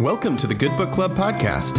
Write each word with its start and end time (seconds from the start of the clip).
Welcome 0.00 0.36
to 0.38 0.46
the 0.46 0.54
Good 0.54 0.76
Book 0.76 0.92
Club 0.92 1.12
podcast, 1.12 1.74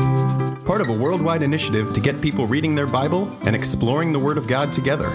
part 0.65 0.81
of 0.81 0.89
a 0.89 0.91
worldwide 0.91 1.43
initiative 1.43 1.93
to 1.93 2.01
get 2.01 2.19
people 2.19 2.47
reading 2.47 2.73
their 2.73 2.87
Bible 2.87 3.31
and 3.45 3.55
exploring 3.55 4.11
the 4.11 4.17
Word 4.17 4.39
of 4.39 4.47
God 4.47 4.73
together. 4.73 5.11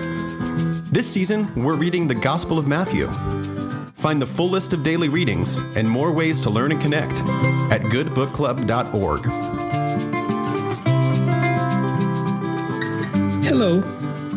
This 0.93 1.11
season, 1.11 1.53
we're 1.57 1.75
reading 1.75 2.07
the 2.07 2.15
Gospel 2.15 2.61
of 2.61 2.69
Matthew. 2.69 3.09
Find 3.97 4.23
the 4.23 4.27
full 4.27 4.49
list 4.49 4.73
of 4.73 4.85
daily 4.85 5.09
readings 5.09 5.63
and 5.77 5.91
more 5.91 6.13
ways 6.13 6.41
to 6.43 6.51
learn 6.51 6.71
and 6.71 6.81
connect 6.81 7.23
at 7.73 7.81
goodbookclub.org. 7.83 9.25
Hello, 13.45 13.81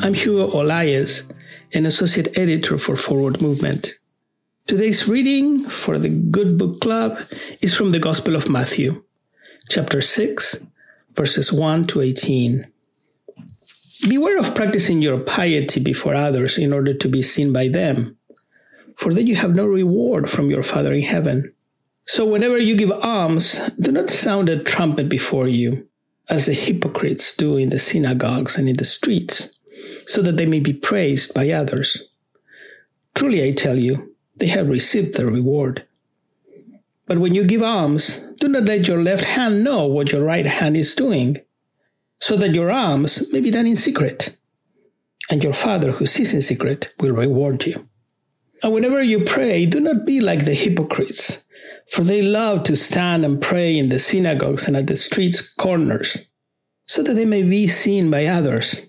I'm 0.01 0.15
Hugo 0.15 0.49
Olaiz, 0.49 1.31
an 1.73 1.85
associate 1.85 2.35
editor 2.35 2.79
for 2.79 2.95
Forward 2.95 3.43
Movement. 3.43 3.93
Today's 4.67 5.07
reading 5.07 5.59
for 5.59 5.99
the 5.99 6.09
Good 6.09 6.57
Book 6.57 6.79
Club 6.79 7.19
is 7.61 7.75
from 7.75 7.91
the 7.91 7.99
Gospel 7.99 8.35
of 8.35 8.49
Matthew, 8.49 9.03
chapter 9.69 10.01
6, 10.01 10.57
verses 11.13 11.53
1 11.53 11.85
to 11.85 12.01
18. 12.01 12.65
Beware 14.09 14.39
of 14.39 14.55
practicing 14.55 15.03
your 15.03 15.19
piety 15.19 15.79
before 15.79 16.15
others 16.15 16.57
in 16.57 16.73
order 16.73 16.95
to 16.95 17.07
be 17.07 17.21
seen 17.21 17.53
by 17.53 17.67
them, 17.67 18.17
for 18.95 19.13
then 19.13 19.27
you 19.27 19.35
have 19.35 19.55
no 19.55 19.67
reward 19.67 20.31
from 20.31 20.49
your 20.49 20.63
Father 20.63 20.93
in 20.93 21.03
heaven. 21.03 21.53
So 22.01 22.25
whenever 22.25 22.57
you 22.57 22.75
give 22.75 22.91
alms, 22.91 23.69
do 23.79 23.91
not 23.91 24.09
sound 24.09 24.49
a 24.49 24.63
trumpet 24.63 25.09
before 25.09 25.47
you, 25.47 25.87
as 26.27 26.47
the 26.47 26.53
hypocrites 26.53 27.37
do 27.37 27.55
in 27.55 27.69
the 27.69 27.77
synagogues 27.77 28.57
and 28.57 28.67
in 28.67 28.77
the 28.77 28.83
streets, 28.83 29.59
so 30.07 30.23
that 30.23 30.37
they 30.37 30.47
may 30.47 30.59
be 30.59 30.73
praised 30.73 31.35
by 31.35 31.51
others. 31.51 32.09
Truly 33.13 33.47
I 33.47 33.51
tell 33.51 33.77
you, 33.77 34.14
they 34.37 34.47
have 34.47 34.67
received 34.67 35.15
their 35.15 35.27
reward. 35.27 35.85
But 37.07 37.19
when 37.19 37.35
you 37.35 37.45
give 37.45 37.61
alms, 37.61 38.17
do 38.39 38.47
not 38.47 38.63
let 38.63 38.87
your 38.87 39.01
left 39.01 39.23
hand 39.23 39.63
know 39.63 39.85
what 39.85 40.11
your 40.11 40.23
right 40.23 40.45
hand 40.45 40.75
is 40.75 40.95
doing, 40.95 41.37
so 42.19 42.35
that 42.37 42.55
your 42.55 42.71
alms 42.71 43.31
may 43.31 43.41
be 43.41 43.51
done 43.51 43.67
in 43.67 43.75
secret, 43.75 44.37
and 45.29 45.43
your 45.43 45.53
Father 45.53 45.91
who 45.91 46.05
sees 46.05 46.33
in 46.33 46.41
secret 46.41 46.93
will 46.99 47.15
reward 47.15 47.65
you. 47.65 47.87
And 48.63 48.73
whenever 48.73 49.03
you 49.03 49.23
pray, 49.23 49.65
do 49.65 49.79
not 49.79 50.05
be 50.05 50.21
like 50.21 50.45
the 50.45 50.53
hypocrites, 50.55 51.45
for 51.91 52.03
they 52.03 52.21
love 52.21 52.63
to 52.63 52.75
stand 52.75 53.23
and 53.23 53.41
pray 53.41 53.77
in 53.77 53.89
the 53.89 53.99
synagogues 53.99 54.67
and 54.67 54.75
at 54.75 54.87
the 54.87 54.95
streets' 54.95 55.53
corners, 55.53 56.27
so 56.87 57.03
that 57.03 57.13
they 57.13 57.25
may 57.25 57.43
be 57.43 57.67
seen 57.67 58.09
by 58.09 58.25
others. 58.25 58.87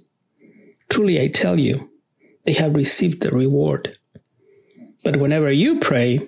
Truly 0.89 1.21
I 1.21 1.29
tell 1.29 1.61
you, 1.61 1.91
they 2.45 2.55
have 2.55 2.75
received 2.75 3.23
the 3.23 3.31
reward. 3.31 3.99
But 5.07 5.19
whenever 5.19 5.53
you 5.53 5.79
pray, 5.79 6.19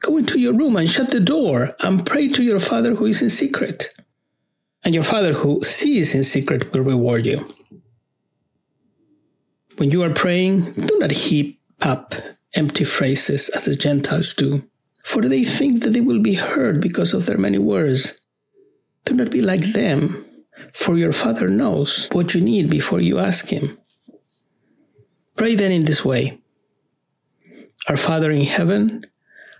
go 0.00 0.16
into 0.16 0.40
your 0.40 0.54
room 0.54 0.76
and 0.76 0.88
shut 0.88 1.10
the 1.10 1.20
door 1.20 1.76
and 1.80 2.06
pray 2.06 2.28
to 2.28 2.42
your 2.42 2.60
Father 2.60 2.94
who 2.94 3.04
is 3.04 3.20
in 3.20 3.28
secret. 3.28 3.94
And 4.86 4.94
your 4.94 5.04
Father 5.04 5.34
who 5.34 5.62
sees 5.62 6.14
in 6.14 6.22
secret 6.22 6.72
will 6.72 6.80
reward 6.80 7.26
you. 7.26 7.46
When 9.76 9.90
you 9.90 10.02
are 10.02 10.08
praying, 10.08 10.62
do 10.62 10.96
not 10.98 11.10
heap 11.10 11.60
up 11.82 12.14
empty 12.54 12.84
phrases 12.84 13.50
as 13.50 13.66
the 13.66 13.74
Gentiles 13.74 14.32
do, 14.32 14.66
for 15.04 15.20
they 15.20 15.44
think 15.44 15.82
that 15.82 15.90
they 15.90 16.00
will 16.00 16.22
be 16.22 16.36
heard 16.36 16.80
because 16.80 17.12
of 17.12 17.26
their 17.26 17.36
many 17.36 17.58
words. 17.58 18.18
Do 19.04 19.12
not 19.12 19.30
be 19.30 19.42
like 19.42 19.74
them, 19.74 20.24
for 20.72 20.96
your 20.96 21.12
Father 21.12 21.48
knows 21.48 22.08
what 22.12 22.34
you 22.34 22.40
need 22.40 22.70
before 22.70 23.00
you 23.00 23.18
ask 23.18 23.48
Him. 23.52 23.76
Pray 25.36 25.54
then 25.54 25.70
in 25.70 25.84
this 25.84 26.02
way. 26.02 26.40
Our 27.88 27.96
Father 27.96 28.30
in 28.30 28.42
heaven, 28.42 29.04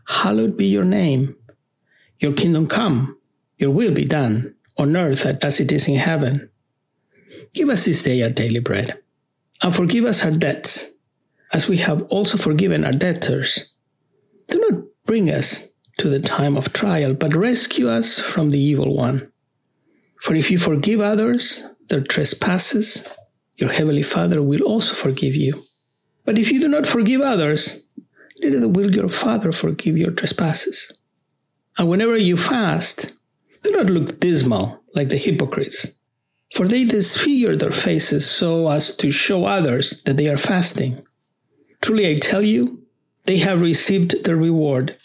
hallowed 0.06 0.56
be 0.56 0.66
your 0.66 0.84
name. 0.84 1.36
Your 2.18 2.32
kingdom 2.32 2.66
come, 2.66 3.18
your 3.58 3.70
will 3.70 3.94
be 3.94 4.04
done, 4.04 4.54
on 4.78 4.96
earth 4.96 5.26
as 5.44 5.60
it 5.60 5.70
is 5.70 5.86
in 5.86 5.96
heaven. 5.96 6.50
Give 7.54 7.68
us 7.68 7.84
this 7.84 8.02
day 8.02 8.22
our 8.22 8.30
daily 8.30 8.58
bread, 8.60 9.00
and 9.62 9.74
forgive 9.74 10.04
us 10.04 10.24
our 10.24 10.32
debts, 10.32 10.92
as 11.52 11.68
we 11.68 11.76
have 11.78 12.02
also 12.04 12.36
forgiven 12.36 12.84
our 12.84 12.92
debtors. 12.92 13.72
Do 14.48 14.58
not 14.58 14.82
bring 15.04 15.30
us 15.30 15.68
to 15.98 16.08
the 16.08 16.20
time 16.20 16.56
of 16.56 16.72
trial, 16.72 17.14
but 17.14 17.36
rescue 17.36 17.88
us 17.88 18.18
from 18.18 18.50
the 18.50 18.60
evil 18.60 18.94
one. 18.94 19.30
For 20.20 20.34
if 20.34 20.50
you 20.50 20.58
forgive 20.58 21.00
others 21.00 21.62
their 21.88 22.02
trespasses, 22.02 23.08
your 23.56 23.70
heavenly 23.70 24.02
Father 24.02 24.42
will 24.42 24.62
also 24.62 24.94
forgive 24.94 25.36
you. 25.36 25.64
But 26.24 26.38
if 26.38 26.50
you 26.50 26.60
do 26.60 26.68
not 26.68 26.86
forgive 26.86 27.20
others, 27.20 27.85
neither 28.40 28.68
will 28.68 28.94
your 28.94 29.08
Father 29.08 29.52
forgive 29.52 29.96
your 29.96 30.10
trespasses. 30.10 30.92
And 31.78 31.88
whenever 31.88 32.16
you 32.16 32.36
fast, 32.36 33.12
do 33.62 33.70
not 33.70 33.86
look 33.86 34.20
dismal 34.20 34.82
like 34.94 35.08
the 35.08 35.16
hypocrites, 35.16 35.98
for 36.54 36.66
they 36.66 36.84
disfigure 36.84 37.56
their 37.56 37.72
faces 37.72 38.28
so 38.28 38.68
as 38.70 38.96
to 38.96 39.10
show 39.10 39.44
others 39.44 40.02
that 40.04 40.16
they 40.16 40.28
are 40.28 40.36
fasting. 40.36 41.04
Truly 41.82 42.08
I 42.08 42.18
tell 42.18 42.42
you, 42.42 42.82
they 43.24 43.38
have 43.38 43.60
received 43.60 44.24
their 44.24 44.36
reward. 44.36 44.96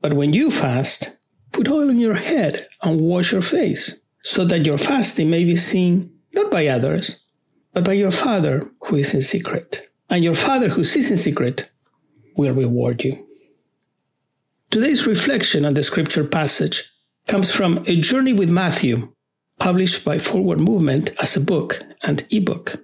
But 0.00 0.14
when 0.14 0.32
you 0.32 0.50
fast, 0.50 1.16
put 1.52 1.68
oil 1.68 1.88
on 1.88 1.98
your 1.98 2.14
head 2.14 2.66
and 2.82 3.00
wash 3.00 3.32
your 3.32 3.42
face, 3.42 4.02
so 4.22 4.44
that 4.46 4.66
your 4.66 4.78
fasting 4.78 5.30
may 5.30 5.44
be 5.44 5.56
seen 5.56 6.12
not 6.32 6.50
by 6.50 6.66
others, 6.66 7.24
but 7.72 7.84
by 7.84 7.92
your 7.92 8.10
Father 8.10 8.60
who 8.86 8.96
is 8.96 9.14
in 9.14 9.22
secret. 9.22 9.88
And 10.10 10.22
your 10.22 10.34
Father 10.34 10.68
who 10.68 10.84
sees 10.84 11.10
in 11.10 11.16
secret 11.16 11.70
will 12.36 12.54
reward 12.54 13.04
you. 13.04 13.12
Today's 14.70 15.06
reflection 15.06 15.64
on 15.64 15.74
the 15.74 15.82
scripture 15.82 16.24
passage 16.24 16.90
comes 17.26 17.52
from 17.52 17.84
A 17.86 18.00
Journey 18.00 18.32
with 18.32 18.50
Matthew, 18.50 19.12
published 19.58 20.04
by 20.04 20.18
Forward 20.18 20.60
Movement 20.60 21.10
as 21.20 21.36
a 21.36 21.40
book 21.40 21.80
and 22.02 22.26
ebook. 22.30 22.76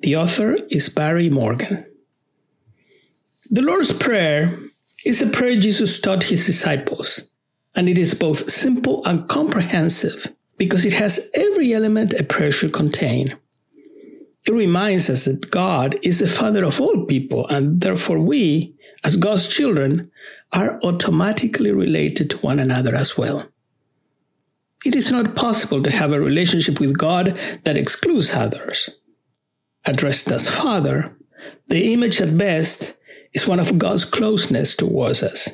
The 0.00 0.16
author 0.16 0.56
is 0.70 0.88
Barry 0.88 1.28
Morgan. 1.28 1.84
The 3.50 3.62
Lord's 3.62 3.92
Prayer 3.92 4.58
is 5.04 5.22
a 5.22 5.26
prayer 5.26 5.58
Jesus 5.58 6.00
taught 6.00 6.22
his 6.22 6.46
disciples, 6.46 7.30
and 7.74 7.88
it 7.88 7.98
is 7.98 8.14
both 8.14 8.50
simple 8.50 9.04
and 9.04 9.28
comprehensive 9.28 10.32
because 10.56 10.84
it 10.84 10.92
has 10.92 11.30
every 11.34 11.72
element 11.72 12.14
a 12.14 12.24
prayer 12.24 12.50
should 12.50 12.72
contain. 12.72 13.36
It 14.48 14.54
reminds 14.54 15.10
us 15.10 15.26
that 15.26 15.50
God 15.50 15.98
is 16.02 16.20
the 16.20 16.26
Father 16.26 16.64
of 16.64 16.80
all 16.80 17.04
people, 17.04 17.46
and 17.48 17.82
therefore 17.82 18.18
we, 18.18 18.74
as 19.04 19.14
God's 19.14 19.46
children, 19.46 20.10
are 20.54 20.80
automatically 20.82 21.70
related 21.70 22.30
to 22.30 22.38
one 22.38 22.58
another 22.58 22.94
as 22.94 23.18
well. 23.18 23.46
It 24.86 24.96
is 24.96 25.12
not 25.12 25.36
possible 25.36 25.82
to 25.82 25.90
have 25.90 26.12
a 26.12 26.20
relationship 26.20 26.80
with 26.80 26.96
God 26.96 27.38
that 27.64 27.76
excludes 27.76 28.32
others. 28.32 28.88
Addressed 29.84 30.32
as 30.32 30.48
Father, 30.48 31.14
the 31.66 31.92
image 31.92 32.22
at 32.22 32.38
best 32.38 32.96
is 33.34 33.46
one 33.46 33.60
of 33.60 33.76
God's 33.76 34.06
closeness 34.06 34.74
towards 34.74 35.22
us. 35.22 35.50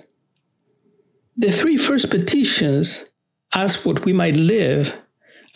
The 1.37 1.51
three 1.51 1.79
first 1.79 2.11
petitions 2.11 3.11
ask 3.53 3.85
what 3.85 4.05
we 4.05 4.13
might 4.13 4.37
live 4.37 4.97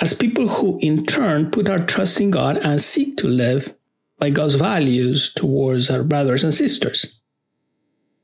as 0.01 0.15
people 0.15 0.49
who 0.49 0.79
in 0.81 1.05
turn 1.05 1.51
put 1.51 1.69
our 1.69 1.79
trust 1.79 2.21
in 2.21 2.31
God 2.31 2.59
and 2.59 2.81
seek 2.81 3.17
to 3.19 3.29
live 3.29 3.75
by 4.19 4.31
God's 4.31 4.55
values 4.55 5.33
towards 5.35 5.91
our 5.91 6.03
brothers 6.03 6.45
and 6.45 6.55
sisters. 6.55 7.21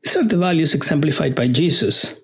These 0.02 0.16
are 0.16 0.24
the 0.24 0.38
values 0.38 0.74
exemplified 0.74 1.34
by 1.34 1.48
Jesus 1.48 2.20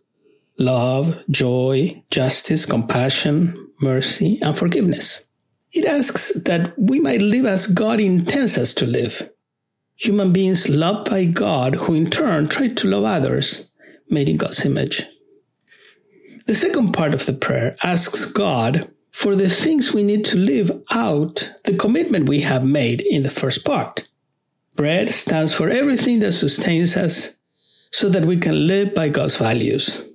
love, 0.59 1.25
joy, 1.31 2.03
justice, 2.11 2.67
compassion, 2.67 3.71
mercy, 3.81 4.39
and 4.43 4.57
forgiveness. 4.57 5.25
It 5.73 5.87
asks 5.87 6.33
that 6.43 6.79
we 6.79 7.01
might 7.01 7.23
live 7.23 7.47
as 7.47 7.67
God 7.67 7.99
intends 7.99 8.59
us 8.59 8.75
to 8.75 8.87
live. 8.87 9.31
Human 9.97 10.33
beings 10.35 10.69
loved 10.69 11.09
by 11.09 11.25
God, 11.25 11.77
who 11.77 11.95
in 11.95 12.11
turn 12.11 12.47
try 12.47 12.69
to 12.69 12.89
love 12.89 13.05
others, 13.05 13.71
made 14.11 14.29
in 14.29 14.37
God's 14.37 14.65
image. 14.67 15.03
The 16.47 16.55
second 16.55 16.93
part 16.93 17.15
of 17.15 17.25
the 17.25 17.33
prayer 17.33 17.75
asks 17.83 18.27
God 18.27 18.91
for 19.21 19.37
the 19.37 19.51
things 19.51 19.93
we 19.93 20.03
need 20.03 20.25
to 20.25 20.39
live 20.39 20.71
out 20.93 21.53
the 21.65 21.77
commitment 21.77 22.27
we 22.27 22.41
have 22.41 22.65
made 22.65 23.03
in 23.03 23.23
the 23.23 23.29
first 23.29 23.67
part. 23.67 24.09
Bread 24.77 25.11
stands 25.11 25.53
for 25.53 25.69
everything 25.69 26.21
that 26.21 26.33
sustains 26.33 26.97
us 26.97 27.37
so 27.93 28.09
that 28.09 28.25
we 28.25 28.39
can 28.39 28.67
live 28.67 28.95
by 28.95 29.11
God's 29.11 29.37
values. 29.37 30.07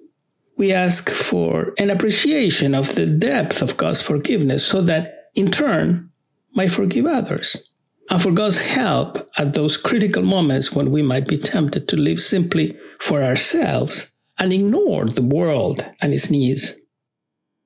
We 0.58 0.74
ask 0.74 1.12
for 1.12 1.76
an 1.78 1.92
appreciation 1.92 2.74
of 2.74 2.96
the 2.96 3.06
depth 3.06 3.62
of 3.62 3.78
God's 3.78 4.02
forgiveness 4.02 4.66
so 4.66 4.82
that, 4.82 5.30
in 5.36 5.52
turn, 5.52 6.10
might 6.56 6.72
forgive 6.72 7.06
others. 7.06 7.70
And 8.10 8.20
for 8.20 8.32
God's 8.32 8.62
help 8.62 9.30
at 9.38 9.54
those 9.54 9.78
critical 9.78 10.24
moments 10.24 10.72
when 10.72 10.90
we 10.90 11.04
might 11.04 11.28
be 11.28 11.38
tempted 11.38 11.88
to 11.90 11.96
live 11.96 12.20
simply 12.20 12.76
for 13.00 13.22
ourselves 13.22 14.16
and 14.40 14.52
ignore 14.52 15.06
the 15.06 15.22
world 15.38 15.86
and 16.02 16.12
its 16.12 16.32
needs. 16.32 16.82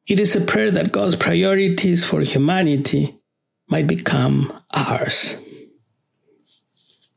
It 0.10 0.20
is 0.20 0.36
a 0.36 0.42
prayer 0.42 0.72
that 0.72 0.92
God's 0.92 1.16
priorities 1.16 2.04
for 2.04 2.22
humanity 2.22 3.16
might 3.68 3.86
become 3.86 4.52
ours. 4.74 5.40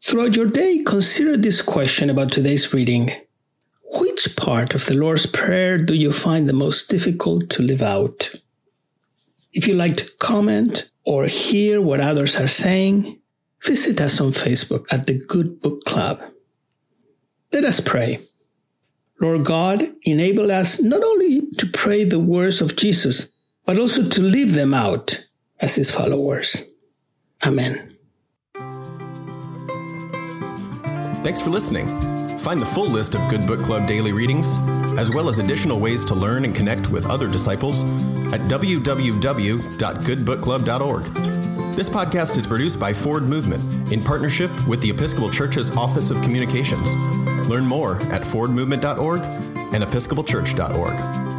Throughout 0.04 0.36
your 0.36 0.46
day, 0.46 0.82
consider 0.82 1.38
this 1.38 1.62
question 1.62 2.10
about 2.10 2.30
today's 2.30 2.74
reading. 2.74 3.10
Which 3.94 4.36
part 4.36 4.74
of 4.74 4.84
the 4.84 4.94
Lord's 4.94 5.24
Prayer 5.24 5.78
do 5.78 5.94
you 5.94 6.12
find 6.12 6.46
the 6.46 6.52
most 6.52 6.90
difficult 6.90 7.48
to 7.50 7.62
live 7.62 7.80
out? 7.80 8.30
If 9.54 9.66
you 9.66 9.72
like 9.72 9.96
to 9.96 10.10
comment 10.20 10.90
or 11.04 11.24
hear 11.24 11.80
what 11.80 12.00
others 12.00 12.36
are 12.36 12.48
saying, 12.48 13.18
visit 13.64 14.02
us 14.02 14.20
on 14.20 14.32
Facebook 14.32 14.84
at 14.90 15.06
the 15.06 15.18
Good 15.28 15.62
Book 15.62 15.82
Club. 15.84 16.22
Let 17.52 17.64
us 17.64 17.80
pray. 17.80 18.20
Lord 19.22 19.44
God, 19.44 19.88
enable 20.04 20.50
us 20.50 20.82
not 20.82 21.04
only 21.04 21.42
to 21.58 21.66
pray 21.66 22.02
the 22.02 22.18
words 22.18 22.60
of 22.60 22.74
Jesus, 22.74 23.32
but 23.64 23.78
also 23.78 24.08
to 24.08 24.20
live 24.20 24.54
them 24.54 24.74
out 24.74 25.24
as 25.60 25.76
his 25.76 25.92
followers. 25.92 26.64
Amen. 27.46 27.96
Thanks 31.22 31.40
for 31.40 31.50
listening. 31.50 31.86
Find 32.38 32.60
the 32.60 32.66
full 32.66 32.88
list 32.88 33.14
of 33.14 33.30
Good 33.30 33.46
Book 33.46 33.60
Club 33.60 33.86
daily 33.86 34.12
readings, 34.12 34.58
as 34.98 35.14
well 35.14 35.28
as 35.28 35.38
additional 35.38 35.78
ways 35.78 36.04
to 36.06 36.16
learn 36.16 36.44
and 36.44 36.52
connect 36.52 36.90
with 36.90 37.06
other 37.06 37.30
disciples, 37.30 37.84
at 38.32 38.40
www.goodbookclub.org. 38.50 41.04
This 41.76 41.88
podcast 41.88 42.36
is 42.36 42.48
produced 42.48 42.80
by 42.80 42.92
Forward 42.92 43.22
Movement 43.22 43.92
in 43.92 44.02
partnership 44.02 44.50
with 44.66 44.82
the 44.82 44.90
Episcopal 44.90 45.30
Church's 45.30 45.70
Office 45.76 46.10
of 46.10 46.20
Communications. 46.22 46.96
Learn 47.48 47.64
more 47.66 47.96
at 48.12 48.22
forwardmovement.org 48.22 49.22
and 49.74 49.82
episcopalchurch.org. 49.82 51.31